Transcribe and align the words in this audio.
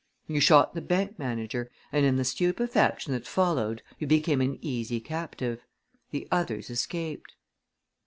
You 0.25 0.39
shot 0.39 0.73
the 0.73 0.81
bank 0.81 1.19
manager 1.19 1.69
and 1.91 2.03
in 2.07 2.15
the 2.15 2.23
stupefaction 2.25 3.13
that 3.13 3.27
followed 3.27 3.83
you 3.99 4.07
became 4.07 4.41
an 4.41 4.57
easy 4.59 4.99
captive. 4.99 5.61
The 6.09 6.27
others 6.31 6.71
escaped." 6.71 7.35